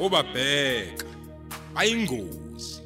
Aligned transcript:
obabheka. 0.00 1.06
Ayingozi. 1.74 2.82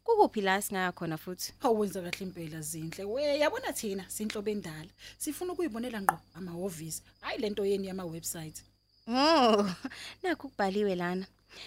kukuphi 0.04 0.40
la 0.40 0.62
singaya 0.62 0.92
khona 0.92 1.18
futhi. 1.18 1.52
Awenza 1.60 2.02
kahle 2.02 2.26
impela 2.26 2.60
zinhle. 2.60 3.04
We 3.04 3.38
yabona 3.38 3.72
thina 3.72 4.04
sinhlobo 4.08 4.50
endala. 4.50 4.90
Sifuna 5.18 5.52
ukuyibonela 5.52 6.02
ngqo 6.02 6.18
amahhovisi. 6.34 7.02
Hayi 7.20 7.38
lento 7.38 7.64
yeni 7.64 7.88
yama 7.88 8.04
website. 8.04 8.62
Oh, 9.06 9.70
nakho 10.22 10.48
kubhaliwe 10.48 10.94
lana. 10.94 11.26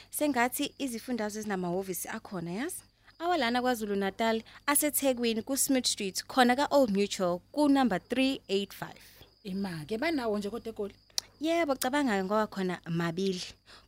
Sengathi 0.09 0.73
izifundazwe 0.77 1.39
ezinamahhovisi 1.39 2.07
akhona 2.07 2.51
yazi. 2.51 2.86
Awalana 3.19 3.61
kwaZulu 3.61 3.95
Natal 3.95 4.43
aseThekwini 4.67 5.41
kuSmith 5.41 5.87
Street 5.87 6.23
khona 6.27 6.55
ka 6.55 6.67
Old 6.71 6.91
Mutual 6.91 7.39
ku 7.51 7.67
number 7.69 7.97
385. 7.99 8.93
Imake 9.43 9.97
banawo 9.97 10.37
nje 10.37 10.49
kodwa 10.49 10.69
egoli. 10.73 10.93
Yebo 11.41 11.75
cabanga 11.75 12.23
ngoba 12.23 12.47
khona 12.47 12.79
mabili. 12.89 13.41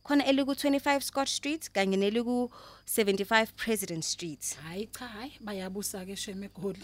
Khona 0.04 0.26
eliku 0.26 0.52
25 0.52 1.00
Scott 1.00 1.28
Street 1.28 1.70
kanye 1.70 1.96
neliku 1.96 2.50
75 2.86 3.46
President 3.56 4.04
Street. 4.04 4.56
Hayi 4.64 4.86
cha 4.86 5.06
hayi 5.08 5.32
bayabusa 5.40 6.04
ke 6.04 6.16
sheme 6.16 6.46
egoli. 6.46 6.82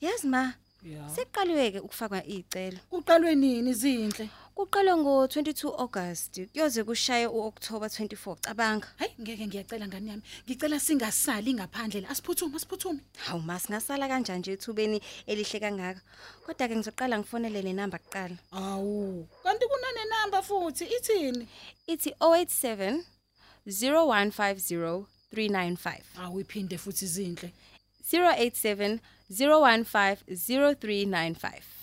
Yazi 0.00 0.26
ma, 0.26 0.54
Ya. 0.82 1.08
seqaliweke 1.08 1.80
ukufakwa 1.80 2.26
izicelo. 2.26 2.78
Kuqalwe 2.90 3.34
nini 3.34 3.72
zinhle? 3.74 4.28
Kuqalwe 4.54 4.96
ngo 4.96 5.26
22 5.26 5.78
August 5.78 6.34
kuyoze 6.52 6.84
kushaye 6.84 7.26
uOctober 7.26 7.88
24 7.88 8.36
cabanga. 8.40 8.88
Hayi 8.98 9.12
ngeke 9.20 9.46
ngiyacela 9.46 9.86
ngani 9.88 10.10
yami. 10.10 10.22
Ngicela 10.46 10.80
singasali 10.80 11.54
ngaphandle 11.54 12.00
la. 12.00 12.08
Asiphuthume 12.08 12.56
asiphuthume. 12.56 13.00
Hawu 13.16 13.40
masingasala 13.40 14.08
kanjani 14.08 14.38
nje 14.40 14.52
ethubeni 14.52 15.00
elihle 15.26 15.60
kangaka. 15.60 16.00
Kodwa 16.46 16.68
ke 16.68 16.76
ngizoqala 16.76 17.18
ngifonele 17.18 17.62
le 17.62 17.72
number 17.72 18.00
kuqala. 18.00 18.36
Awu. 18.50 19.26
Kanti 19.42 19.64
kunane 19.70 20.02
number 20.10 20.42
futhi 20.42 20.84
ithini? 20.84 21.46
Ithi 21.86 22.10
087 22.20 23.04
0150 23.66 25.06
395. 25.32 26.02
Awu 26.18 26.40
iphinde 26.40 26.78
futhi 26.78 27.06
zinhle. 27.06 27.52
087 28.12 28.98
015 29.32 30.24
0395. 30.28 31.82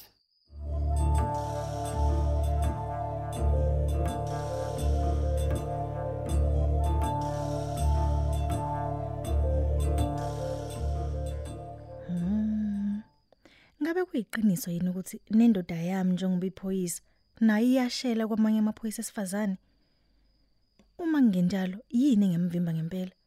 Ngabe 13.81 14.05
kuyiqiniso 14.05 14.71
yini 14.71 14.89
ukuthi 14.89 15.17
nendoda 15.37 15.75
yami 15.75 16.13
njengoba 16.13 16.45
iphoyisa 16.51 17.01
nayo 17.41 17.65
iyashela 17.67 18.27
kwamanye 18.27 18.59
amaphoyisa 18.59 19.01
esifazane? 19.01 19.57
Uma 20.97 21.19
kungenjalo 21.21 21.77
yini 21.89 22.25
ngemvimba 22.29 22.73
ngempela? 22.73 23.18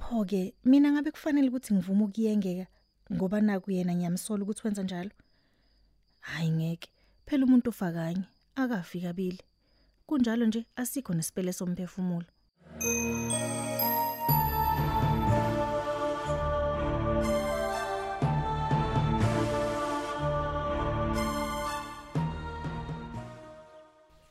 Pho 0.00 0.24
ke 0.24 0.42
mina 0.64 0.88
ngabe 0.92 1.10
kufanele 1.14 1.48
ukuthi 1.48 1.74
ngivume 1.74 2.04
ukuyengeka 2.04 2.66
ngoba 3.12 3.38
naku 3.40 3.68
yena 3.76 3.92
ngiyamsola 3.94 4.42
ukuthi 4.42 4.62
wenza 4.64 4.82
njalo. 4.82 5.10
Hayi 6.20 6.50
ngeke. 6.50 6.88
Phela 7.26 7.44
umuntu 7.44 7.70
ufa 7.70 7.92
kanye, 7.92 8.24
akafi 8.54 9.00
kabili. 9.00 9.40
Kunjalo 10.06 10.46
nje 10.46 10.66
asikho 10.76 11.14
nesipele 11.14 11.52
somphefumulo. 11.52 12.26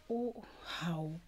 U 0.09 0.43
hawu. 0.65 1.19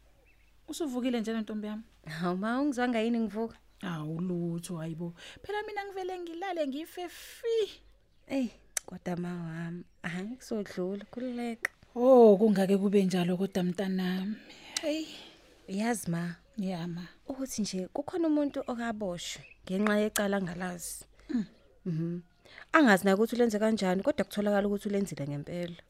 Usuvukile 0.68 1.20
njalo 1.22 1.42
ntombi 1.42 1.68
yami? 1.68 1.84
Hawu 2.06 2.38
ma 2.38 2.62
ungizwanga 2.62 3.00
yini 3.00 3.20
ngivuka? 3.20 3.58
Hawu 3.82 4.22
lutho 4.22 4.78
hayibo. 4.78 5.14
Phela 5.44 5.64
mina 5.64 5.86
ngivele 5.86 6.20
ngilale 6.20 6.68
ngife 6.68 7.10
fi. 7.10 7.82
Ey, 8.28 8.48
kodwa 8.86 9.16
ma 9.18 9.30
wami, 9.30 9.84
hayi 10.04 10.36
kusodlula 10.38 11.06
kuleka. 11.12 11.72
Oh 11.96 12.38
kungake 12.38 12.78
kube 12.78 13.04
njalo 13.04 13.38
kodwa 13.38 13.64
mntanami. 13.64 14.36
Hey, 14.82 15.06
Yazi 15.68 16.12
ma, 16.12 16.36
yama. 16.58 17.08
ukuthi 17.28 17.62
nje 17.62 17.88
kukhona 17.94 18.28
umuntu 18.28 18.60
okaboshwe 18.68 19.44
ngenxa 19.66 19.98
yecala 19.98 20.42
ngalazi. 20.42 21.06
Mhm. 21.86 22.20
Angazi 22.74 23.06
na 23.06 23.16
ukuthi 23.16 23.36
ulenze 23.36 23.60
kanjani 23.60 24.04
kodwa 24.04 24.26
kutholakala 24.26 24.68
ukuthi 24.68 24.90
ulenzile 24.90 25.28
ngempela. 25.28 25.82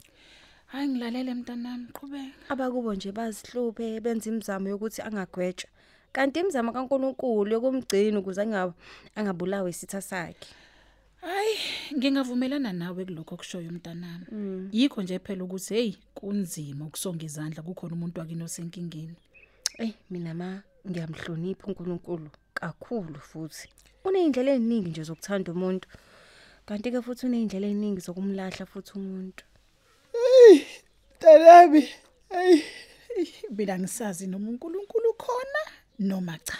Hayi 0.66 0.88
ngilalele 0.88 1.34
mntanami, 1.34 1.86
qhubeka. 1.92 2.48
Abakubo 2.48 2.94
nje 2.94 3.12
bazihluphe 3.12 4.00
benza 4.00 4.30
imizamo 4.30 4.68
yokuthi 4.68 5.02
angagwetshwa. 5.02 5.70
Kanti 6.12 6.40
imizamo 6.40 6.72
kaNkuluNkulu 6.72 7.52
yokumgcina 7.52 8.18
ukuze 8.18 8.42
angaba 8.42 8.74
angabulawa 9.16 9.70
isitha 9.70 10.00
sakhe. 10.00 10.48
Hayi, 11.20 11.56
ngingavumelana 11.96 12.72
nawe 12.72 13.04
kuloko 13.04 13.36
kushoyo 13.36 13.70
mntanami. 13.72 14.26
Yikho 14.72 15.02
nje 15.02 15.18
phela 15.18 15.44
ukuthi 15.44 15.74
hey, 15.74 15.94
kunzima 16.14 16.84
ukusonga 16.86 17.24
izandla 17.24 17.62
kukhona 17.62 17.94
umuntu 17.94 18.20
wakini 18.20 18.42
osenkingeni. 18.42 19.16
Eh 19.78 19.94
mina 20.10 20.34
ma 20.34 20.62
ngiyamhlonipha 20.88 21.66
uNkulunkulu 21.66 22.30
kakhulu 22.54 23.20
futhi. 23.20 23.68
Unezindlela 24.04 24.50
eziningi 24.52 24.90
nje 24.90 25.02
zokuthanda 25.02 25.52
umuntu. 25.52 25.88
Kanti 26.66 26.90
ke 26.90 27.02
futhi 27.02 27.26
unezindlela 27.26 27.66
eziningi 27.66 28.00
zokumlahla 28.00 28.66
futhi 28.66 28.92
umuntu. 28.98 29.44
Mntanami, 31.16 31.88
hey, 32.30 32.62
mina 33.50 33.78
ngisazi 33.78 34.26
noma 34.26 34.48
uNkulunkulu 34.50 35.14
khona 35.14 35.62
noma 35.98 36.38
cha. 36.44 36.58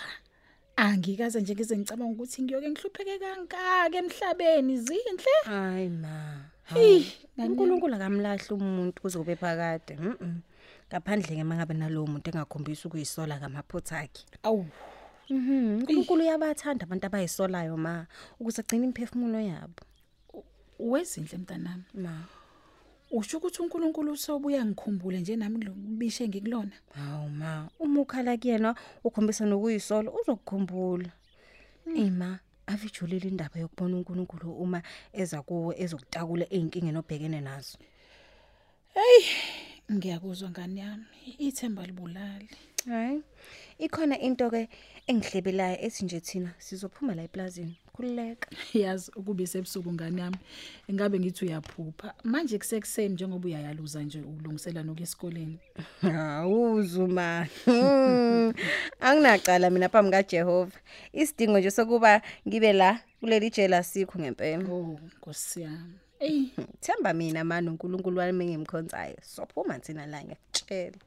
Angikaze 0.77 1.41
nje 1.41 1.55
ngize 1.55 1.77
ngicabanga 1.77 2.13
ukuthi 2.13 2.43
ngiyoke 2.43 2.71
ngihlupheke 2.71 3.19
kangaka 3.19 3.99
emhlabeni 3.99 4.77
zinhle. 4.79 5.35
Hayi 5.45 5.89
ma. 5.89 6.45
Hey, 6.65 7.05
uNkulunkulu 7.39 7.95
akamlahli 7.95 8.49
umuntu 8.51 9.03
kuzobe 9.03 9.37
phakade. 9.37 9.97
Mhm. 9.97 10.41
Ngaphandle 10.89 11.37
ke 11.37 11.45
mangabe 11.45 11.75
nalowo 11.75 12.07
muntu 12.07 12.31
engakhombisa 12.31 12.89
ukuyisola 12.89 13.37
ngamaphutha 13.41 13.99
akhe. 14.05 14.25
Awu, 14.43 14.67
Mhm. 15.31 15.85
uNkulunkulu 15.85 16.23
uyabathanda 16.25 16.85
abantu 16.87 17.07
abayisolayo 17.07 17.77
ma 17.77 18.07
ukuze 18.41 18.61
agcine 18.63 18.85
imphefumulo 18.89 19.41
yabo. 19.41 19.81
wezinhle 20.79 21.39
mntanami. 21.39 21.85
Ma. 21.95 22.25
Usho 23.13 23.37
ukuthi 23.39 23.63
uNkulunkulu 23.63 24.13
usobuya 24.13 24.65
ngikhumbule 24.65 25.21
nje 25.21 25.37
nami 25.37 25.65
lo 25.65 25.73
bishe 25.73 26.29
ngikulona. 26.29 26.73
Hawu 26.95 27.29
ma, 27.29 27.69
uma 27.79 28.01
ukhala 28.01 28.37
kuyena 28.37 28.75
ukhombisa 29.05 29.45
nokuyisola 29.45 30.11
uzokukhumbula. 30.11 31.13
Ema, 31.97 32.39
avijulile 32.67 33.29
indaba 33.29 33.61
yokubona 33.61 33.97
uNkulunkulu 33.97 34.53
uma 34.65 34.83
eza 35.13 35.43
kuwe 35.43 35.77
ezokutakula 35.83 36.47
einkingeni 36.49 36.99
obhekene 36.99 37.41
nazo. 37.41 37.77
Ngiyakuzwa 39.93 40.51
ngani 40.51 40.81
yami. 40.81 41.05
Ithemba 41.39 41.87
libulali. 41.87 42.49
Hayi. 42.89 43.23
Ikhona 43.79 44.19
into 44.19 44.51
ke 44.51 44.69
engihlebelayo 45.07 45.77
ethi 45.85 46.05
nje 46.05 46.21
thina 46.21 46.55
sizophuma 46.59 47.15
la 47.15 47.23
eplazini. 47.23 47.77
Khulileka. 48.03 48.49
Yazi 48.75 49.11
ukuba 49.17 49.43
isebusuku 49.43 49.93
ngani 49.93 50.21
yami. 50.21 50.37
Engabe 50.89 51.19
ngithi 51.21 51.45
uyaphupha. 51.45 52.15
Manje 52.25 52.59
kusekuseni 52.59 53.15
njengoba 53.15 53.47
uyayaluza 53.47 54.03
nje 54.03 54.21
ukulungisela 54.21 54.83
nokuya 54.83 55.03
esikoleni. 55.03 55.59
Awuzuma. 56.03 57.47
Anginacala 59.01 59.71
mina 59.71 59.89
phambi 59.89 60.11
kaJehova. 60.11 60.73
Isidingo 61.13 61.59
nje 61.59 61.71
sokuba 61.71 62.23
ngibe 62.49 62.73
la 62.73 63.01
kuleli 63.21 63.51
jela 63.51 63.83
sikho 63.83 64.19
ngempela. 64.19 64.69
Oh, 64.73 64.99
Nkosi 65.17 65.63
yami. 65.63 65.95
Ey, 66.21 66.51
Themba 66.81 67.13
mina 67.13 67.45
mani 67.45 67.69
uNkulunkulu 67.69 68.19
wami 68.19 68.45
engimkhonzayo. 68.45 69.17
Sophuma 69.23 69.79
thina 69.79 70.07
la 70.07 70.23
ngiyakutshela. 70.25 70.99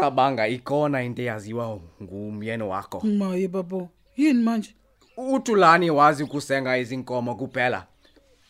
Ngicabanga 0.00 0.48
ikona 0.48 1.02
into 1.02 1.22
eyaziwa 1.22 1.80
ngumyeni 2.02 2.62
wakho. 2.62 3.00
Maye 3.00 3.48
babo. 3.48 3.88
Yini 4.16 4.42
manje? 4.42 4.74
uTulani 5.16 5.90
wazi 5.90 6.24
kusenga 6.26 6.78
izinkomo 6.78 7.34
kuphela? 7.34 7.86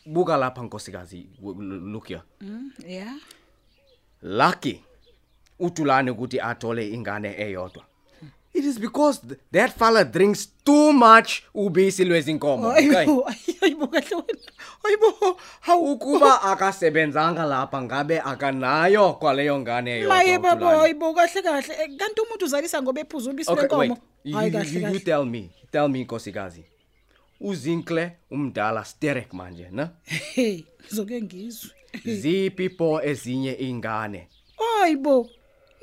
Buka 0.07 0.37
lapha 0.37 0.63
nkosikazi 0.63 1.27
w- 1.43 1.57
l- 1.63 1.93
look 1.93 2.07
here. 2.09 2.23
Yeah. 2.89 3.15
Lucky. 4.23 4.85
uTulani 5.59 6.11
ukuthi 6.11 6.41
athole 6.41 6.89
ingane 6.91 7.35
eyodwa? 7.39 7.85
It 8.55 8.65
is 8.65 8.79
because 8.81 9.21
th- 9.21 9.41
that 9.53 9.71
fella 9.79 10.05
drinks 10.05 10.49
too 10.65 10.93
much 10.93 11.43
ubisi 11.55 12.05
lwezinkomo 12.05 12.69
okay 12.69 12.97
ayibo 12.97 13.31
ayibo 13.63 13.87
kahle 13.87 14.17
wena 14.17 14.41
ayibo 14.85 15.39
hawu 15.61 15.93
ukuba 15.93 16.43
akasebenzanga 16.43 17.45
lapha 17.45 17.83
ngabe 17.83 18.21
akanayo 18.21 19.13
kwaleyo 19.13 19.59
ngane 19.61 19.91
eyodwa 19.91 20.17
maye 20.17 20.39
babo 20.39 20.67
uThulani. 20.67 20.85
ayibo 20.85 21.15
kahle 21.15 21.43
kahle 21.43 21.75
Eh, 21.75 21.97
kanti 21.97 22.21
umuntu 22.21 22.45
uzalisa 22.45 22.83
ngoba 22.83 23.01
ephuza 23.01 23.31
ubisi 23.31 23.51
Okay, 23.51 23.63
wait. 23.63 23.73
lenkomo 23.73 23.99
You, 24.25 24.37
hayi 24.37 24.47
you, 24.47 24.53
kahle 24.59 24.71
you, 24.73 24.79
you 24.81 24.87
kahle 24.87 25.01
tell 25.01 25.25
me. 25.25 25.51
Tell 25.73 25.89
me 25.89 26.05
nkosikazi. 26.05 26.65
Uzinkle 27.41 28.13
umdala 28.31 28.85
sterek 28.85 29.33
manje, 29.33 29.69
na? 29.71 29.89
hey 30.05 30.65
ngizoke 30.85 31.23
ngizwe 31.23 31.71
Ziphi 32.05 32.69
pho 32.69 33.03
ezinye 33.03 33.53
ingane? 33.53 34.29
ayibo 34.83 35.29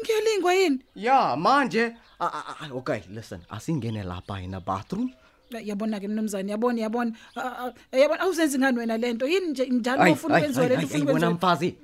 ngiyalingwa 0.04 0.54
yini 0.54 0.80
Ya, 0.96 1.36
manje 1.36 1.84
ah, 1.86 1.90
ah, 1.90 1.96
ah, 1.96 2.07
okay, 2.20 3.04
listen. 3.12 3.42
Asingene 3.52 4.04
lapha 4.04 4.42
in 4.44 4.52
the 4.52 4.60
bathroom. 4.60 5.14
yabona 5.52 6.00
ke 6.00 6.08
mnumzane 6.08 6.52
yabona 6.52 6.82
yabona 6.82 7.12
Ah, 7.36 7.70
ah, 7.70 7.98
yabona 7.98 8.20
awuzenzi 8.20 8.58
ngani 8.60 8.78
wena 8.80 8.98
lento 8.98 9.28
yini 9.28 9.48
nje 9.48 9.66
njalo 9.66 10.02
Ay, 10.04 10.12
ufuna 10.12 10.36
ay, 10.36 10.42
ukwenziwa 10.42 10.66
ay, 10.66 10.70
lento 10.70 10.82
ay, 10.82 10.86
ufuna 10.88 11.00
ay, 11.12 11.14
wena 11.16 11.30
ukwenziwa 11.30 11.34
mfazi. 11.34 11.76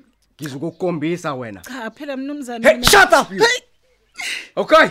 Ngizokukhombisa 0.42 1.34
wena. 1.34 1.62
cha 1.62 1.92
phela 1.92 2.18
mnumzane 2.18 2.68
Hey, 2.68 2.78
mina- 2.78 2.90
shut 2.90 3.14
up 3.14 3.32
you. 3.32 3.46
Okay. 4.56 4.90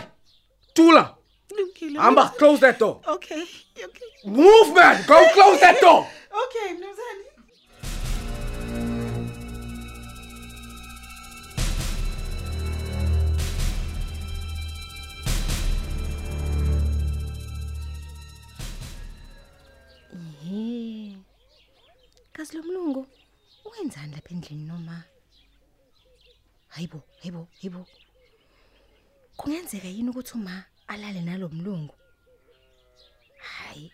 Tula. 0.73 1.15
Lungile, 1.57 1.99
Amba, 1.99 2.29
close 2.37 2.59
that 2.61 2.79
door. 2.79 2.99
okay 3.07 3.43
okay 3.77 4.09
Move 4.25 4.73
man, 4.73 5.03
go 5.07 5.21
close 5.33 5.59
that 5.59 5.79
door. 5.81 6.07
okay 6.43 6.73
mnumzane 6.73 7.23
Kazi 22.43 22.57
lo 22.57 22.63
mlungu 22.63 23.07
wenzani 23.71 24.15
lapha 24.15 24.29
endlini 24.29 24.65
noma? 24.65 25.03
Hayibo, 26.67 27.03
hayibo, 27.21 27.47
hayibo. 27.53 27.87
Kungenzeka 29.37 29.87
yini 29.87 30.09
ukuthi 30.09 30.33
uma 30.33 30.65
alale 30.87 31.21
nalomlungu? 31.21 31.95
Hayi. 33.37 33.93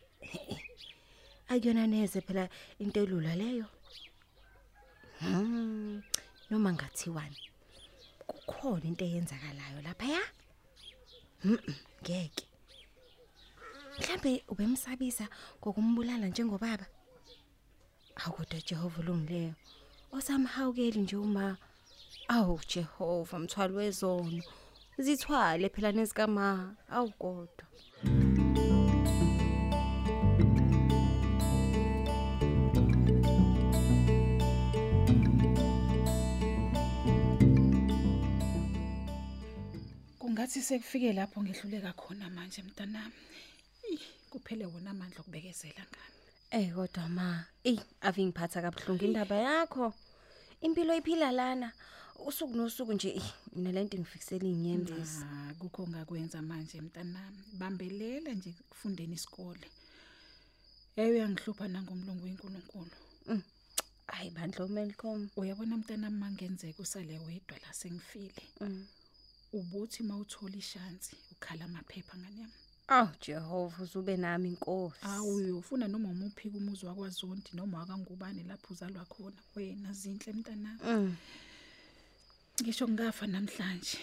Akuyona 1.48 1.88
neze 1.88 2.22
phela 2.22 2.50
into 2.80 3.00
elula 3.04 3.36
leyo. 3.36 3.66
Hmm. 5.20 6.02
Noma 6.50 6.74
ngathiwani. 6.74 7.38
Kukhona 8.28 8.86
into 8.86 9.06
eyenzakalayo 9.06 9.82
lapha 9.82 10.06
ya? 10.06 10.22
Mhm, 11.44 11.74
ngeke. 12.02 12.46
Mhlambe 14.00 14.44
ubemsabisa 14.48 15.30
ngokumbulala 15.62 16.28
njengobaba. 16.28 16.88
Akude 18.26 18.62
Jehova 18.68 19.02
lungileyo. 19.02 19.54
Osamhawukeli 20.12 21.00
nje 21.00 21.16
uma 21.18 21.58
awu 22.28 22.60
Jehova 22.68 23.40
mthwalo 23.40 23.76
wezono. 23.76 24.44
Zithwale 24.98 25.70
phela 25.70 25.92
nezikama 25.92 26.76
awukodwa. 26.96 27.66
kungathi 40.20 40.62
sekufike 40.62 41.14
lapho 41.14 41.42
ngihluleka 41.42 41.94
khona 41.94 42.30
manje 42.30 42.62
mntanami 42.64 43.22
Ih, 43.92 44.04
kuphele 44.30 44.66
wona 44.66 44.92
amandla 44.92 45.20
okubekezela 45.22 45.84
ngami 45.90 46.19
Eh 46.52 46.74
kodwa 46.74 47.10
ma, 47.10 47.46
ey 47.64 47.78
ave 48.02 48.22
ngiphatha 48.26 48.62
kabuhlungu 48.62 49.06
indaba 49.06 49.36
yakho. 49.36 49.94
Impilo 50.62 50.94
iphila 50.98 51.32
lana. 51.32 51.72
Usuku 52.28 52.56
nosuku 52.58 52.94
nje 52.94 53.10
ey, 53.20 53.24
mina 53.56 53.72
lento 53.72 53.98
ngifikisela 53.98 54.48
inyembezi. 54.48 55.24
Ah, 55.24 55.54
kukho 55.60 55.88
ngakwenza 55.88 56.42
manje 56.42 56.82
mntanami 56.82 57.38
bambelela 57.60 58.32
nje 58.34 58.52
kufundeni 58.70 59.16
isikole 59.16 59.68
eyo 60.98 61.16
yangihlupha 61.18 61.68
nangomlungu 61.68 62.26
wenkulunkulu 62.26 62.92
Hayi 64.08 64.30
bandlo 64.32 64.68
Melcom. 64.68 65.30
uyabona 65.38 65.78
mntanami 65.78 66.18
mangenzeka 66.18 66.82
usale 66.84 67.20
wedwa 67.20 67.58
la 67.64 67.74
sengifile 67.74 68.44
Mm. 68.62 68.86
ubuthi 69.54 70.04
mawuthola 70.04 70.56
ishansi 70.56 71.16
ukhala 71.32 71.66
amaphepha 71.66 72.18
ngani 72.18 72.48
yami 72.90 73.02
Aw 73.02 73.08
Jehova 73.22 73.84
uzube 73.84 74.18
nami 74.18 74.50
inkosi. 74.50 74.98
awuyofuna 75.06 75.88
noma 75.88 76.10
umuphi 76.10 76.50
umuzi 76.50 76.86
wakwaZondi 76.86 77.50
noma 77.54 77.80
wakangubani 77.80 78.44
lapho 78.44 78.74
uzalwa 78.74 79.06
khona 79.06 79.38
wena 79.56 79.94
zinhle 79.94 80.34
mntanami 80.34 80.80
Mm. 80.84 81.16
ngisho 82.62 82.88
ngafa 82.88 83.28
namhlanje 83.28 83.98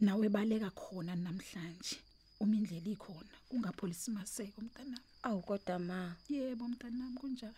nawe 0.00 0.28
baleka 0.28 0.70
khona 0.70 1.16
namhlanje 1.16 1.96
uma 2.40 2.54
indlela 2.56 2.90
ikhona 2.90 3.32
ungapholisi 3.50 4.10
maseko 4.10 4.60
mntanami 4.60 4.98
Aw 5.22 5.40
kodwa 5.40 5.78
ma. 5.78 6.14
yebo 6.28 6.68
mntanami 6.68 7.14
kunjalo 7.18 7.54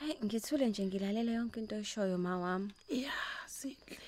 Hayi 0.00 0.14
ngithule 0.24 0.68
nje 0.68 0.86
ngilalela 0.86 1.32
yonke 1.32 1.60
into 1.60 1.74
oyishoyo 1.76 2.18
ma 2.18 2.38
wami. 2.38 2.72
ya 2.88 3.12
zinhle 3.46 3.98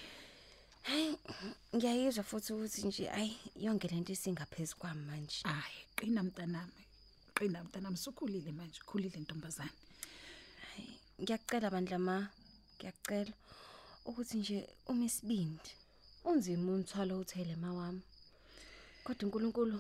Hayi 0.88 1.18
ngiyayizwa 1.74 2.22
futhi 2.24 2.52
ukuthi 2.52 2.80
nje 2.88 3.04
ayi 3.18 3.32
yonke 3.64 3.86
lento 3.88 4.12
isingaphezulu 4.12 4.78
kwami 4.80 5.02
manje. 5.08 5.38
hayi 5.44 5.80
qina 5.96 6.22
mntanami 6.22 6.82
qina 7.36 7.58
mntanami 7.64 7.96
sukhulile 8.04 8.52
manje 8.58 8.80
khulile 8.88 9.18
ntombazane 9.20 9.76
Ngiyacela 11.20 11.68
bandla 11.74 11.98
ma. 11.98 12.16
Ngiyacela 12.76 13.32
ukuthi 14.08 14.36
nje 14.40 14.58
uma 14.90 15.04
isibindi 15.04 15.70
unzima 16.24 16.72
umthwalo 16.72 17.14
uthele 17.22 17.54
ma 17.62 17.70
wami. 17.78 18.02
Kodwa 19.04 19.22
uNkulunkulu 19.24 19.78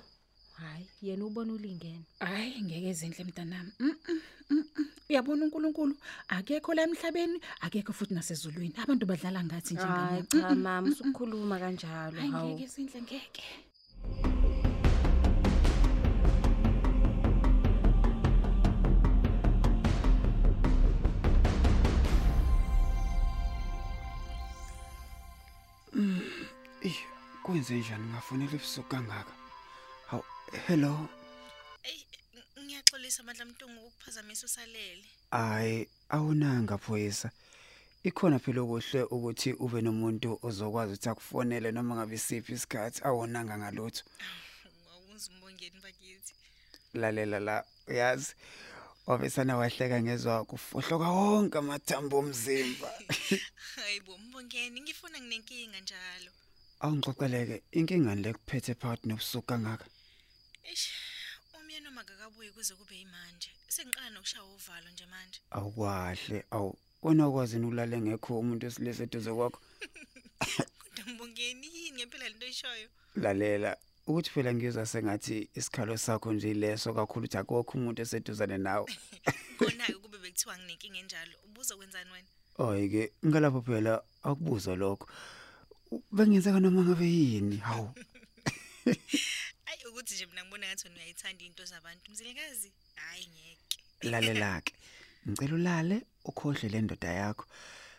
hayi 0.60 0.86
yena 1.02 1.24
ubona 1.26 1.52
ulingene. 1.52 2.04
hayi 2.20 2.62
ngeke 2.62 2.92
zinhle 2.98 3.24
mntanami 3.24 3.70
Mm, 3.80 3.94
mm, 4.08 4.20
mm, 4.50 4.64
mm. 4.78 4.86
uyabona 5.10 5.44
uNkulunkulu 5.44 5.94
akekho 6.28 6.74
la 6.74 6.82
emhlabeni 6.86 7.36
akekho 7.64 7.92
futhi 7.92 8.14
nasezulwini 8.14 8.74
abantu 8.82 9.04
badlala 9.10 9.40
ngathi 9.44 9.74
nje 9.74 9.86
Hayi 9.86 10.22
ngane 10.22 10.42
cha 10.48 10.54
mama 10.54 10.88
usukhuluma 10.90 11.56
kanjalo 11.62 12.16
hayi 12.20 12.30
hawu. 12.32 12.48
ngeke 12.54 12.66
zinhle 12.74 12.98
ngeke 13.02 13.44
Ey, 26.88 26.96
kwenze 27.44 27.74
njani 27.78 28.06
ngafonela 28.10 28.54
ebusuku 28.58 28.88
kangaka? 28.92 29.32
Haw, 30.50 30.58
hello. 30.66 31.08
Ey 31.84 32.06
ngiyaxolisa 32.64 33.22
mandla 33.22 33.44
mntungu 33.44 33.86
ukuphazamisa 33.86 34.46
usalele. 34.46 35.04
Hayi, 35.30 35.88
awunanga 36.08 36.78
phoyisa. 36.78 37.30
Ikhona 38.04 38.38
phela 38.38 38.60
okuhle 38.60 39.02
ukuthi 39.02 39.52
ube 39.52 39.80
nomuntu 39.80 40.38
ozokwazi 40.42 40.92
ukuthi 40.92 41.08
akufonele 41.08 41.72
noma 41.72 41.94
ngabe 41.94 42.18
siphi 42.18 42.52
isikhathi 42.52 43.00
awonanga 43.04 43.58
ngalutho. 43.58 44.02
Wawuzimbongeni 44.88 45.80
bakithi. 45.82 46.34
Lalela 46.94 47.40
la, 47.40 47.64
uyazi. 47.88 48.34
Wabesana 49.06 49.56
wahleka 49.56 50.02
ngezwa 50.02 50.44
kufohloka 50.44 51.08
wonke 51.08 51.58
amathambo 51.58 52.18
omzimba. 52.18 52.90
Hayibo 53.76 54.18
mbongeni 54.18 54.80
ngifuna 54.80 55.20
nginenkinga 55.20 55.80
njalo. 55.80 56.30
Awungixoxeleke 56.80 57.62
inkinga 57.72 58.14
lekuphethe 58.14 58.74
phakathi 58.74 59.08
nobusuku 59.08 59.46
kangaka. 59.46 59.86
Eish 60.64 60.92
umyeni 61.58 61.84
noma 61.84 62.00
akakabuyi 62.00 62.50
kuze 62.50 62.74
kube 62.74 63.00
imanje. 63.00 63.50
Sengiqala 63.68 64.10
nokushaya 64.10 64.44
uvalo 64.44 64.88
nje 64.90 65.06
manje. 65.06 65.40
Awukwahle, 65.50 66.44
awu 66.50 66.78
wona 67.02 67.28
ukwazi 67.28 67.56
ukulala 67.58 67.96
ngekho 68.00 68.38
umuntu 68.38 68.66
esilese 68.66 69.02
eduze 69.02 69.32
kwakho. 69.32 69.60
Kodwa 70.80 71.04
mbongeni 71.14 71.66
yini 71.74 71.90
ngempela 71.96 72.28
lento 72.28 72.46
oyishoyo? 72.46 72.88
lalela 73.16 73.76
ukuthi 74.06 74.30
phela 74.30 74.54
ngizwa 74.54 74.86
sengathi 74.86 75.50
isikhalo 75.54 75.96
sakho 75.96 76.32
nje 76.32 76.50
ileso 76.50 76.94
kakhulu 76.94 77.26
ukuthi 77.26 77.38
akukho 77.38 77.78
umuntu 77.78 78.02
eseduzane 78.02 78.58
nawe 78.58 78.86
Khona-ke 79.58 79.94
kube 80.02 80.18
bekuthiwa 80.18 80.58
nginenkinga 80.58 80.98
enjalo. 80.98 81.34
Ubuza 81.46 81.76
kwenzani 81.76 82.10
wena? 82.14 82.30
oyi 82.60 82.88
ke 82.92 83.02
ngalapho 83.26 83.60
phela 83.62 84.02
akubuza 84.22 84.74
lokho 84.76 85.06
bengenzeka 86.12 86.60
noma 86.60 86.82
ngabe 86.84 87.06
yini 87.08 87.56
hawu 87.56 87.88
ukuthi 89.90 90.14
nje 90.14 90.26
mina 90.26 90.42
ngibona 90.44 90.66
ngathi 90.66 90.88
uyayithanda 90.88 91.44
into 91.44 91.64
zabantu. 91.64 92.10
Mzilikazi 92.12 92.72
hayi 92.94 93.26
ngeke. 93.26 93.76
Lalela-ke. 94.10 94.72
Ngicela 95.28 95.54
ulale 95.54 95.96
ukhohlwe 96.24 96.68
le 96.68 96.80
ndoda 96.80 97.12
yakho. 97.12 97.46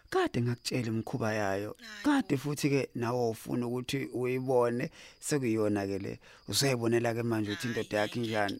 Kade 0.10 0.42
ngakutshela 0.42 0.88
imikhuba 0.88 1.34
yayo. 1.34 1.78
Kade 2.04 2.38
futhi-ke 2.38 2.90
nawe 2.96 3.30
ufuna 3.30 3.68
ukuthi 3.68 4.10
uyibone. 4.14 4.92
Sekuyiyona-ke 5.20 5.98
le. 6.00 6.20
Usuyayibonela-ke 6.48 7.24
manje 7.24 7.52
ukuthi 7.52 7.68
indoda 7.68 7.98
yakho 7.98 8.16
injani? 8.20 8.60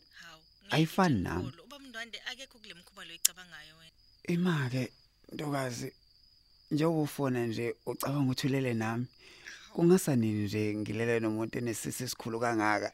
Ayifani 0.70 1.22
nami. 1.22 1.44
nami. 1.44 1.62
Uba 1.66 1.80
mndwande 1.80 2.22
akekho 2.30 2.60
kule 2.60 2.74
mkhuba 2.74 3.06
lo 3.06 3.14
icabangayo 3.14 3.74
wena. 3.80 3.98
Ima-ke 4.28 4.92
ntokazi 5.34 5.94
njengoba 6.72 7.02
ufona 7.02 7.46
nje 7.46 7.76
ucabanga 7.86 8.20
ukuthi 8.24 8.48
ulele 8.48 8.74
nami. 8.74 9.08
Kungasanini 9.74 10.44
nje 10.44 10.76
ngilele 10.76 11.20
nomuntu 11.20 11.58
enesisi 11.58 12.04
esikhulu 12.04 12.40
kangaka? 12.40 12.90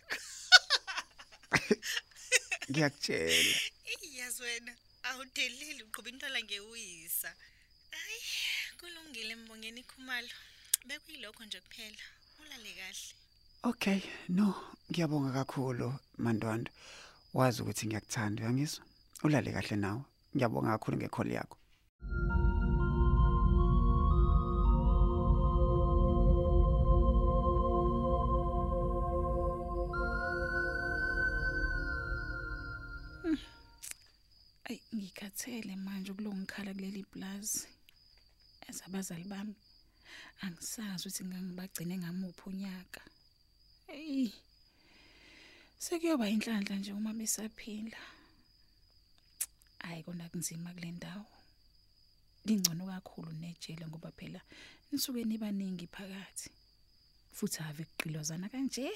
Ngiyakutshela. 2.70 3.56
Yazi 4.20 4.44
wena 4.44 4.74
awudeleli 5.08 5.84
uqhuba 5.84 6.10
intwala 6.10 6.40
ngewuyisa 6.44 7.30
hayi 7.98 8.22
kulungile 8.80 9.36
mbongeni 9.36 9.80
ikhumalo 9.80 10.36
bekuyilokho 10.88 11.44
nje 11.46 11.60
kuphela 11.62 12.04
ulale 12.42 12.72
kahle. 12.80 13.14
Okay 13.64 14.02
no 14.30 14.48
ngiyabonga 14.90 15.32
kakhulu 15.38 15.88
mandwanda 16.18 16.72
wazi 17.34 17.62
ukuthi 17.62 17.88
ngiyakuthanda 17.88 18.44
uyangizwa? 18.44 18.84
Ulale 19.24 19.52
kahle 19.52 19.76
nawe. 19.76 20.02
Ngiyabonga 20.36 20.72
kakhulu 20.72 20.98
ngekholi 20.98 21.34
yakho. 21.34 21.58
Ngikhathele 35.38 35.76
manje 35.76 36.12
ukulongikhala 36.12 36.74
kuleli 36.74 37.04
plaza. 37.04 37.68
Ezabazali 38.70 39.24
bami 39.24 39.56
angisazi 40.42 41.08
ukuthi 41.08 41.24
ngangibagcine 41.26 41.96
ngamuphi 41.98 42.44
unyaka. 42.50 43.02
Ey. 43.88 44.32
Sekuyoba 45.78 46.30
inhlanhla 46.30 46.76
nje 46.76 46.92
uma 46.94 47.14
besaphila. 47.14 48.02
Hayi 49.80 50.04
kona 50.04 50.30
kunzima 50.30 50.74
kule 50.74 50.92
ndawo. 50.92 51.26
Lingcono 52.46 52.86
kakhulu 52.88 53.32
nejele 53.32 53.86
ngoba 53.88 54.12
phela 54.18 54.42
nisuke 54.92 55.24
nibaningi 55.24 55.88
phakathi. 55.88 56.50
Futhi 57.32 57.62
ave 57.62 57.84
kuqilozana 57.86 58.50
kanje. 58.50 58.90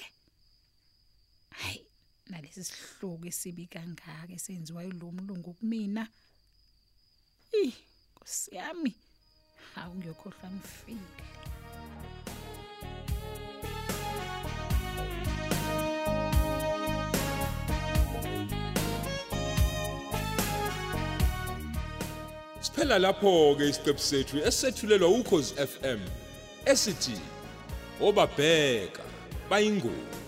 Hayi 1.50 1.86
nalesi 2.26 2.64
sihluku 2.64 3.26
esibi 3.30 3.66
kangaka 3.66 4.32
esenziwa 4.34 4.82
yilomlungu 4.84 5.54
kumina. 5.54 6.08
Ih, 7.52 7.74
Nkosiyami. 8.16 8.94
Hawu 9.74 9.94
ngiyokhohlwa 9.94 10.50
ngifile. 10.50 11.22
Siphela 22.60 22.98
lapho 22.98 23.54
ke 23.58 23.68
isiqephu 23.68 24.00
sethu 24.00 24.38
esethulelwa 24.38 25.08
ukhozi 25.08 25.54
FM 25.54 26.00
esithi 26.64 27.20
obabheka 28.00 29.02
bayingozi 29.50 30.21